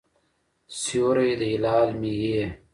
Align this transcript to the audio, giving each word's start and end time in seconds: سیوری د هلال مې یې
سیوری 0.79 1.31
د 1.39 1.41
هلال 1.53 1.89
مې 1.99 2.11
یې 2.23 2.45